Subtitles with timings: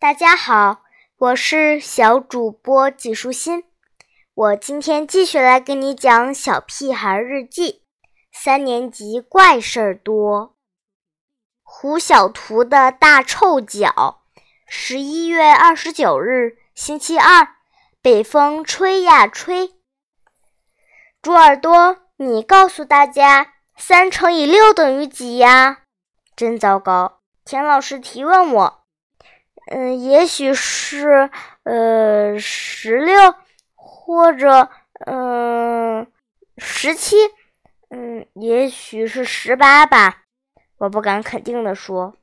[0.00, 0.82] 大家好，
[1.16, 3.64] 我是小主播纪舒心。
[4.32, 7.72] 我今天继续来给你讲《小屁孩日记》，
[8.30, 10.54] 三年级怪事儿多。
[11.64, 14.22] 胡小图的大臭脚。
[14.68, 17.56] 十一月二十九日，星期二，
[18.00, 19.74] 北风吹呀吹。
[21.20, 25.78] 猪耳朵，你告诉大家，三乘以六等于几呀？
[26.36, 27.18] 真糟糕！
[27.44, 28.84] 田老师提问我。
[29.70, 31.30] 嗯，也许是
[31.64, 33.34] 呃十六，
[33.74, 34.70] 或者
[35.06, 36.06] 嗯
[36.56, 37.16] 十七，
[37.90, 40.22] 嗯，也许是十八吧。
[40.78, 42.14] 我不敢肯定的说。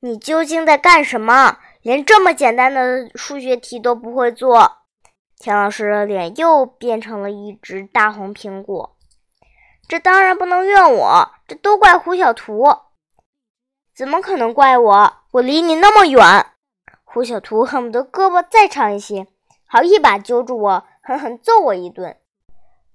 [0.00, 1.58] 你究竟在干什么？
[1.82, 4.78] 连这么简单的数学题都不会做？
[5.38, 8.96] 田老师的脸又变成了一只大红苹果。
[9.86, 12.64] 这当然不能怨我，这都怪胡小图。
[13.94, 15.23] 怎么可能怪我？
[15.34, 16.46] 我离你那么远。
[17.02, 19.26] 胡小图恨不得胳膊再长一些，
[19.66, 22.16] 好一把揪住我，狠狠揍我一顿。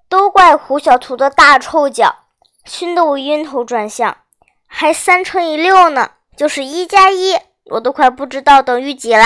[0.07, 2.27] 都怪胡小图的大臭脚，
[2.63, 4.19] 熏得我晕头转向。
[4.67, 7.35] 还三乘以六呢，就是一加一，
[7.71, 9.25] 我都快不知道等于几了。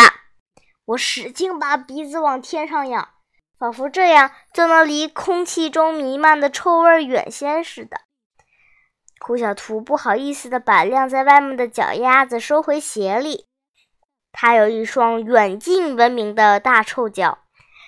[0.85, 3.09] 我使劲把鼻子往天上仰，
[3.59, 7.97] 仿佛这样就能离空气中弥漫的臭味远些似的。
[9.25, 13.47] 胡小图不好意思地把晾在外面的脚丫子收回鞋里。
[14.33, 17.37] 他有一双远近闻名的大臭脚，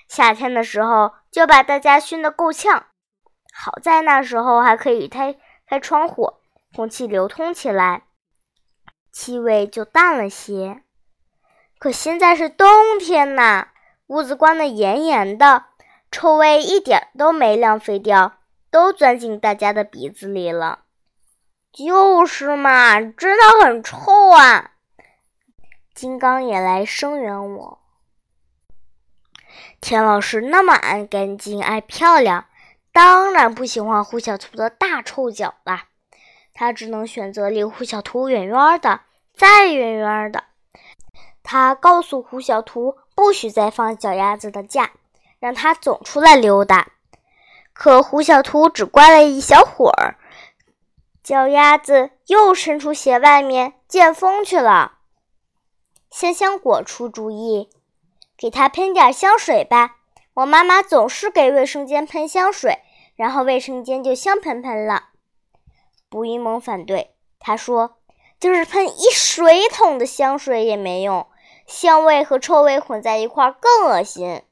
[0.07, 2.85] 夏天的时候就把大家熏得够呛。
[3.53, 5.35] 好在那时候还可以开
[5.67, 6.35] 开窗户，
[6.73, 8.03] 空气流通起来，
[9.11, 10.83] 气味就淡了些。
[11.77, 13.67] 可现在是冬天呐，
[14.07, 15.65] 屋子关得严严的，
[16.09, 18.37] 臭味一点都没浪费掉，
[18.71, 20.84] 都钻进大家的鼻子里了。
[21.75, 24.71] 就是嘛，真的很臭啊！
[25.93, 27.79] 金刚也来声援我。
[29.81, 32.45] 田老师那么爱干净、爱漂亮，
[32.93, 35.83] 当然不喜欢胡小图的大臭脚了。
[36.53, 39.01] 他只能选择离胡小图远远的，
[39.35, 40.45] 再远远的。
[41.43, 44.91] 他告诉胡小图不许再放脚丫子的假，
[45.39, 46.87] 让他总出来溜达。
[47.73, 50.15] 可胡小图只乖了一小会儿。
[51.25, 54.99] 脚丫子又伸出鞋外面见风去了。
[56.11, 57.67] 香香果出主意，
[58.37, 59.95] 给他喷点香水吧。
[60.35, 62.77] 我妈妈总是给卫生间喷香水，
[63.15, 65.05] 然后卫生间就香喷喷了。
[66.09, 67.97] 卜一萌反对，他说
[68.39, 71.25] ：“就是喷一水桶的香水也没用，
[71.65, 74.43] 香味和臭味混在一块儿更恶心。”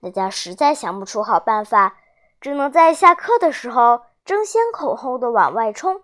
[0.00, 1.98] 大家实在想不出好办法，
[2.40, 4.04] 只能在下课的时候。
[4.24, 6.00] 争先恐后的往外冲，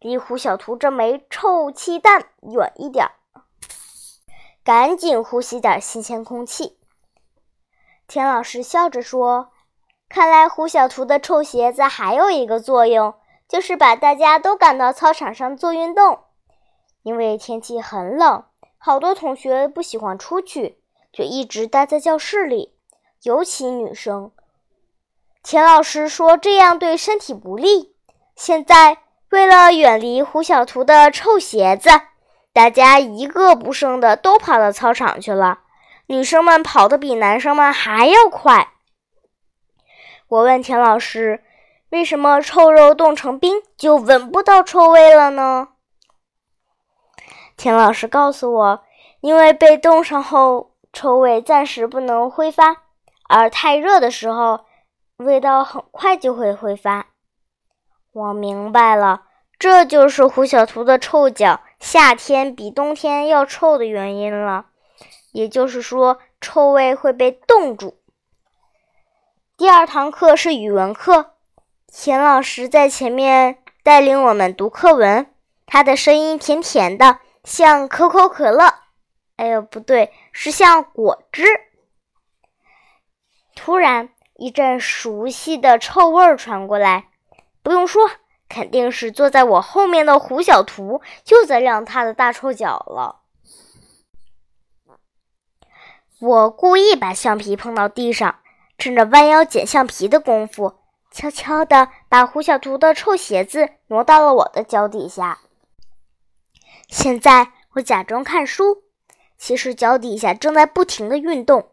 [0.00, 3.08] 离胡小图这枚臭气弹远一点，
[4.64, 6.76] 赶紧呼吸点新鲜空气。
[8.08, 9.52] 田老师笑着说
[10.10, 13.14] ：“看来胡小图的臭鞋子还有一个作用，
[13.48, 16.18] 就是把大家都赶到操场上做运动。
[17.04, 18.44] 因为天气很冷，
[18.76, 22.76] 好多同学不喜欢出去，就一直待在教室里，
[23.22, 24.32] 尤其女生。”
[25.42, 27.96] 田老师说：“这样对身体不利。”
[28.36, 28.98] 现在，
[29.30, 31.90] 为了远离胡小图的臭鞋子，
[32.52, 35.58] 大家一个不剩的都跑到操场去了。
[36.06, 38.68] 女生们跑得比男生们还要快。
[40.28, 41.42] 我问田老师
[41.90, 45.68] ：“为什么臭肉冻成冰就闻不到臭味了呢？”
[47.58, 48.84] 田老师告诉我
[49.20, 52.76] ：“因为被冻上后，臭味暂时不能挥发，
[53.28, 54.60] 而太热的时候。”
[55.16, 57.06] 味道很快就会挥发。
[58.12, 59.22] 我明白了，
[59.58, 64.66] 这就是胡小图的臭脚夏天比冬天要臭的原因了。
[65.32, 67.98] 也就是说，臭味会被冻住。
[69.56, 71.36] 第二堂课是语文课，
[71.86, 75.32] 田老师在前面带领我们读课文，
[75.64, 78.74] 他的声音甜甜的，像可口可乐。
[79.36, 81.44] 哎呦，不对，是像果汁。
[83.54, 84.10] 突然。
[84.42, 87.10] 一阵熟悉的臭味儿传过来，
[87.62, 88.10] 不用说，
[88.48, 93.20] 肯定是坐在我后面的胡小图又在晾他的大臭脚了。
[96.18, 98.40] 我故意把橡皮碰到地上，
[98.78, 100.74] 趁着弯腰捡橡皮的功夫，
[101.12, 105.38] 悄悄地把胡小图的臭鞋子挪到了我的脚底下。
[106.88, 108.82] 现在我假装看书，
[109.38, 111.71] 其实脚底下正在不停地运动。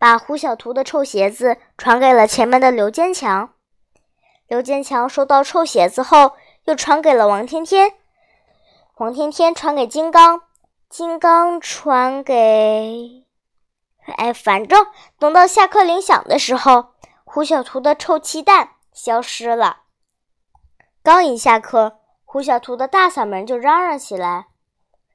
[0.00, 3.50] 把胡小图的臭鞋子传给了前面的刘坚强，
[4.48, 6.32] 刘坚强收到臭鞋子后，
[6.64, 7.92] 又传给了王天天，
[8.96, 10.40] 王天天传给金刚，
[10.88, 13.26] 金刚传给……
[14.16, 14.86] 哎，反正
[15.18, 16.94] 等到下课铃响的时候，
[17.24, 19.80] 胡小图的臭气蛋消失了。
[21.02, 24.46] 刚一下课，胡小图的大嗓门就嚷嚷起来：“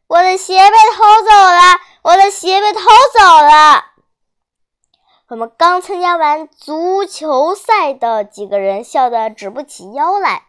[0.05, 1.79] 我的鞋被偷走了！
[2.03, 2.81] 我的鞋被偷
[3.17, 3.93] 走了！”
[5.27, 10.43] 我们刚参加完足球赛的几个人笑得直不起腰来。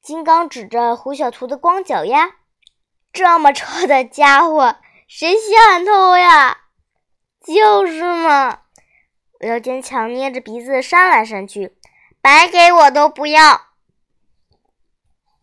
[0.00, 2.36] 金刚指着胡小图的光脚丫
[3.12, 4.76] ：“这么臭的家伙，
[5.08, 6.58] 谁稀罕偷呀
[7.44, 8.60] ？”“就是嘛！”
[9.42, 11.76] 我坚强捏着鼻子扇来扇去
[12.22, 13.62] ，“白给我都不要。”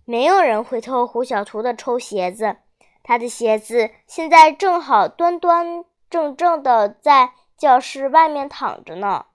[0.07, 2.55] 没有人会偷胡小图的臭鞋子，
[3.03, 9.25] 他的鞋子现在正好端端正正的在教室外面躺着呢。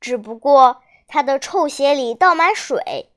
[0.00, 3.10] 只不过他的臭鞋里倒满水，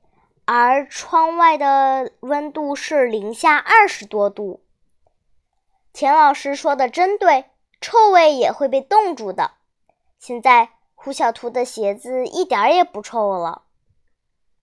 [0.44, 4.62] 而窗外的温度是零下二十多度。
[5.92, 7.50] 钱老师说的真对，
[7.80, 9.52] 臭味也会被冻住的。
[10.18, 13.62] 现在胡小图的鞋子一点也不臭了。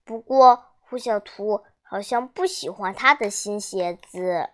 [0.04, 4.50] 不过，胡小图好像不喜欢他的新鞋子。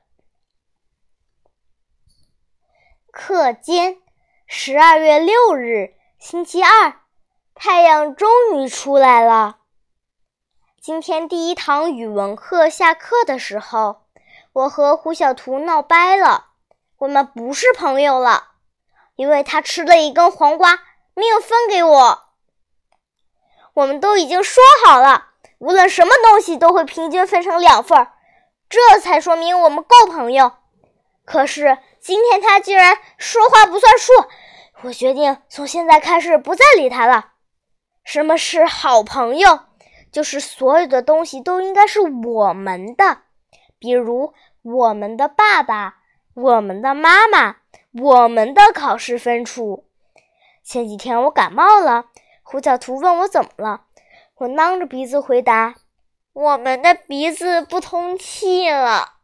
[3.11, 3.97] 课间，
[4.47, 7.01] 十二月六日，星期二，
[7.53, 9.57] 太阳终于出来了。
[10.79, 14.03] 今天第一堂语文课下课的时候，
[14.53, 16.51] 我和胡小图闹掰了，
[16.99, 18.51] 我们不是朋友了，
[19.17, 20.79] 因为他吃了一根黄瓜，
[21.13, 22.23] 没有分给我。
[23.73, 25.31] 我们都已经说好了。
[25.57, 28.07] 无论什么东西都会平均分成两份，
[28.69, 30.53] 这才说明我们够朋友。
[31.25, 34.11] 可是今天他居然说话不算数，
[34.81, 37.33] 我决定从现在开始不再理他了。
[38.03, 39.59] 什么是好朋友？
[40.11, 43.19] 就是所有的东西都应该是我们的，
[43.77, 44.33] 比如
[44.63, 45.99] 我们的爸爸、
[46.33, 47.57] 我们的妈妈、
[47.93, 49.85] 我们的考试分数。
[50.63, 52.05] 前几天我感冒了，
[52.41, 53.83] 胡小图问我怎么了。
[54.37, 55.75] 我囔着鼻子回答
[56.33, 59.17] ：“我们的鼻子不通气了。”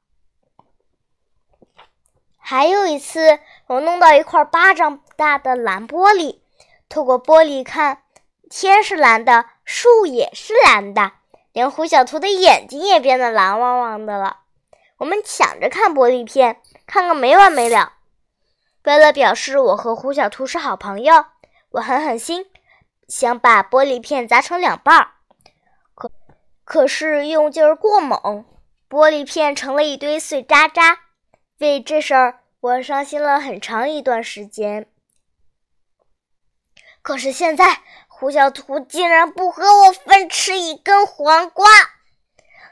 [2.49, 6.39] 还有一次，我弄到一块巴掌大的蓝玻璃，
[6.87, 8.03] 透过玻璃看，
[8.49, 11.11] 天是蓝的，树也是蓝的，
[11.51, 14.37] 连胡小图的眼睛也变得蓝汪汪的了。
[14.95, 17.95] 我们抢着看玻璃片，看个没完没了。
[18.85, 21.25] 为了表示我和胡小图是好朋友，
[21.71, 22.45] 我狠狠心。
[23.09, 25.11] 想把玻璃片砸成两半儿，
[25.93, 26.09] 可
[26.63, 28.45] 可是用劲儿过猛，
[28.89, 30.99] 玻璃片成了一堆碎渣渣。
[31.59, 34.87] 为这事儿，我伤心了很长一段时间。
[37.01, 41.65] 可是现在，胡小图竟然不和我分吃一根黄瓜，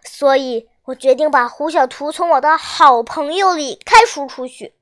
[0.03, 4.75] 所以我决定把胡小图从我的好朋友里开除出去。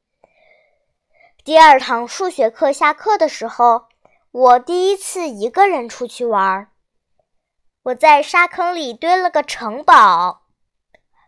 [1.43, 3.87] 第二堂数学课下课的时候。
[4.33, 6.71] 我第一次一个人出去玩儿，
[7.83, 10.47] 我在沙坑里堆了个城堡，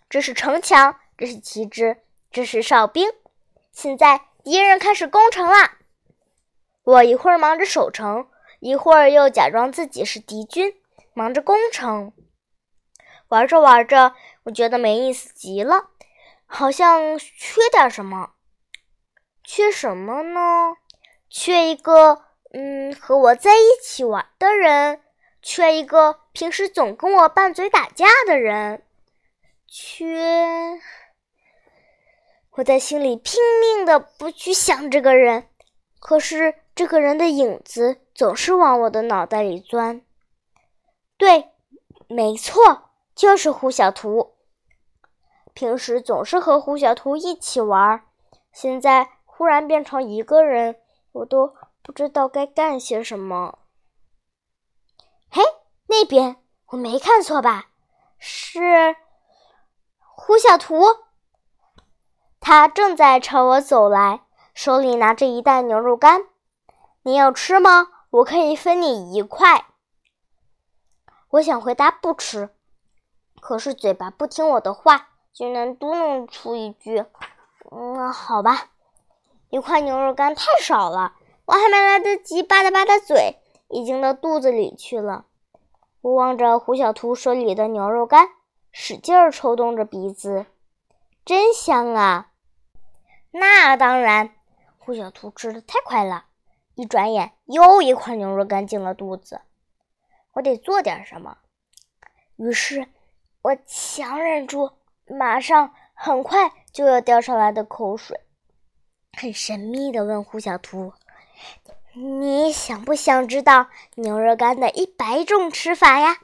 [0.09, 1.97] 这是城墙，这是旗帜，
[2.35, 3.07] 这是哨兵。
[3.71, 5.77] 现在敌人开始攻城啦！
[6.83, 8.27] 我一会儿忙着守城，
[8.59, 10.75] 一会儿又假装自己是敌军，
[11.13, 12.11] 忙着攻城。
[13.29, 15.91] 玩着玩着，我觉得没意思极了，
[16.45, 18.31] 好像缺点什么。
[19.41, 20.75] 缺什么呢？
[21.29, 22.25] 缺一个。
[22.51, 25.01] 嗯，和我在一起玩的人，
[25.41, 28.83] 缺一个平时总跟我拌嘴打架的人，
[29.69, 30.81] 缺。
[32.55, 35.49] 我在心里拼命的不去想这个人，
[35.99, 40.01] 可是这个人的影子总是往我的脑袋里钻。
[41.17, 41.51] 对，
[42.07, 44.35] 没错，就是胡小图。
[45.53, 48.05] 平时总是和胡小图一起玩，
[48.51, 50.77] 现在忽然变成一个人，
[51.11, 51.55] 我都。
[51.85, 53.59] 不知道该干些什么。
[55.29, 55.43] 嘿，
[55.85, 56.37] 那边
[56.69, 57.67] 我没看错吧？
[58.17, 58.95] 是
[59.99, 60.81] 胡小图，
[62.47, 64.21] 他正在朝我走来，
[64.53, 66.27] 手里拿着一袋牛肉干。
[67.01, 67.87] 你要吃吗？
[68.11, 69.65] 我可以分你一块。
[71.31, 72.51] 我想回答不吃，
[73.41, 77.05] 可是嘴巴不听我的话，竟然嘟囔出一句
[77.71, 78.67] ：“嗯，好吧。”
[79.49, 81.13] 一块牛肉干太少了。
[81.45, 85.25] 我还没来得及吧嗒吧嗒嘴，已经到肚子里去了。
[86.01, 88.29] 我望着胡小图手里的牛肉干，
[88.71, 90.45] 使劲儿抽动着鼻子，
[91.25, 92.27] 真香啊！
[93.37, 94.33] 那当然，
[94.77, 96.27] 胡小图吃的太快了，
[96.75, 99.41] 一转眼又一块牛肉干进了肚子。
[100.31, 101.37] 我得做点什么，
[102.37, 102.87] 于是
[103.41, 104.71] 我强忍住，
[105.05, 108.21] 马上很快就要掉上来的口水，
[109.11, 110.93] 很神秘的问胡小图
[111.93, 116.19] ：“你想不想知道牛肉干的一百种吃法呀？”“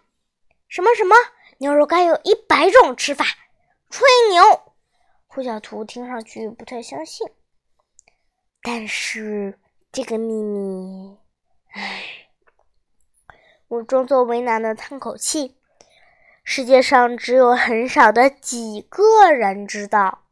[0.70, 1.14] 什么什么？
[1.58, 3.26] 牛肉干有一百种吃法？
[3.90, 4.42] 吹牛！”
[5.34, 7.26] 胡小图听上去不太相信。
[8.62, 9.58] 但是
[9.90, 11.18] 这个秘密，
[11.70, 12.04] 唉，
[13.70, 15.56] 我装作为难的叹口气。
[16.44, 20.24] 世界上只有很少的几个人知道。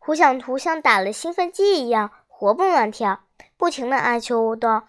[0.00, 3.24] 胡小图像打了兴奋剂一样活蹦乱跳，
[3.56, 4.88] 不停的哀求道：“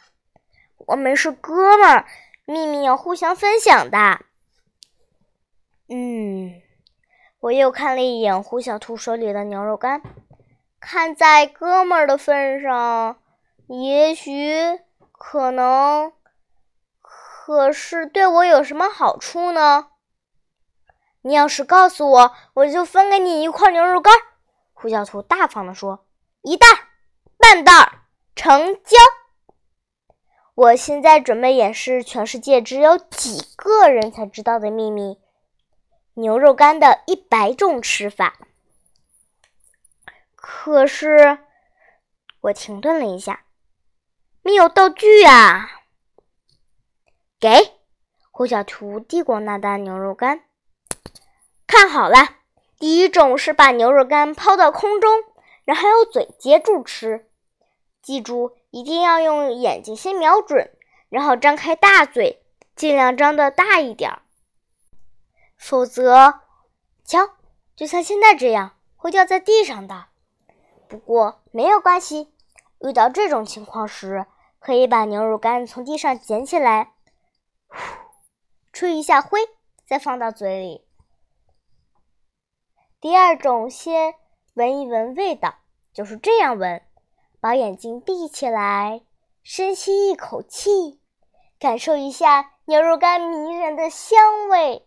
[0.88, 2.08] 我们是哥们儿，
[2.46, 4.26] 秘密要互相分享的。”
[5.88, 6.64] 嗯，
[7.46, 10.02] 我又看了一眼胡小图手里的牛肉干，
[10.80, 13.18] 看在哥们儿的份上，
[13.68, 14.80] 也许，
[15.12, 16.12] 可能。
[17.04, 19.90] 可是对我有什么好处呢？
[21.22, 24.12] 你要是告诉我，我就分给你一块牛肉干。”
[24.74, 26.08] 胡小图大方地说
[26.42, 26.66] ，“一袋、
[27.38, 28.98] 半袋，成交。”
[30.56, 35.20] 我现在准备演示全世界只有几个人才知道的秘密——
[36.16, 38.38] 牛肉干的一百种吃法。
[40.36, 41.40] 可是，
[42.42, 43.46] 我停顿了一下，
[44.42, 45.70] 没有道具啊。
[47.40, 47.74] 给
[48.32, 50.46] 胡小图递过那袋牛肉干，
[51.68, 52.38] 看好了，
[52.80, 55.24] 第一种是把牛肉干抛到空中，
[55.64, 57.28] 然后用嘴接住吃。
[58.02, 60.72] 记住，一定要用眼睛先瞄准，
[61.10, 62.44] 然后张开大嘴，
[62.76, 64.12] 尽量张的大一点，
[65.68, 66.42] 否则，
[67.04, 67.28] 瞧，
[67.76, 70.06] 就像现在这样，会掉在地上的。
[70.88, 72.32] 不过没有关系，
[72.82, 74.28] 遇到这种情况时，
[74.60, 76.94] 可以把牛肉干从地上捡起来。
[78.72, 79.40] 吹一下灰，
[79.88, 80.88] 再放到嘴里。
[83.02, 84.14] 第二种，先
[84.54, 85.56] 闻一闻味道，
[85.92, 86.80] 就是这样闻：
[87.40, 89.02] 把眼睛闭起来，
[89.42, 91.02] 深吸一口气，
[91.58, 94.85] 感受一下牛肉干迷人的香味。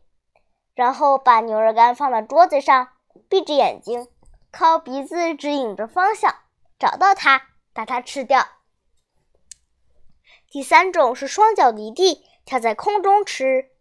[0.79, 2.91] 然后把牛肉干放到桌子上，
[3.29, 4.07] 闭着眼睛，
[4.53, 6.33] 靠鼻子指引着方向，
[6.79, 8.47] 找到它，把它吃掉。
[10.49, 12.25] 第三种是双脚离地。
[12.45, 13.73] 跳在空中吃，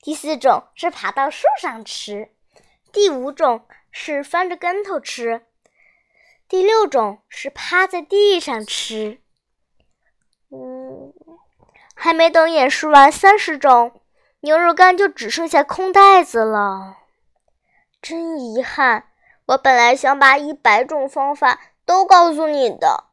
[0.00, 2.34] 第四种是爬到树上吃，
[2.90, 5.46] 第五种是翻着跟头吃，
[6.48, 9.20] 第六种是趴在地上吃。
[10.50, 11.12] 嗯，
[11.94, 14.00] 还没等演示完三十种，
[14.46, 16.98] 牛肉干就只剩下空袋子了，
[18.00, 19.08] 真遗憾！
[19.46, 23.06] 我本来想把一百种方法都告诉你的。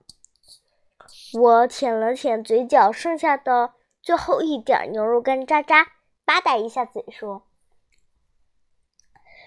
[1.33, 3.73] 我舔了舔嘴角剩下的。
[4.03, 5.85] 最后一点牛肉干渣渣，
[6.23, 7.47] 吧嗒一下嘴说：“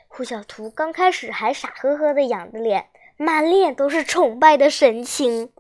[0.08, 5.52] 胡小图刚开始还傻呵呵的仰着脸，满脸都是崇拜的神情。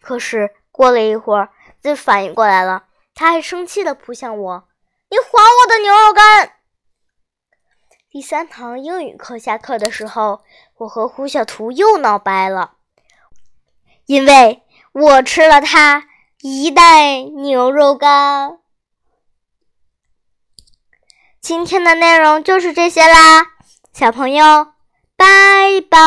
[0.00, 1.50] 可是过了一会儿，
[1.82, 4.64] 就反应过来了，他还生气的扑向我
[5.10, 6.52] ：‘你还我的牛肉干！’
[8.10, 10.42] 第三堂英语课下课的时候，
[10.78, 12.76] 我和胡小图又闹掰了，
[14.06, 14.62] 因为
[14.92, 16.06] 我吃了他。”
[16.42, 18.60] 一袋牛肉干。
[21.38, 23.46] 今天的内容就是这些啦，
[23.92, 24.72] 小朋友，
[25.16, 25.26] 拜
[25.90, 25.98] 拜。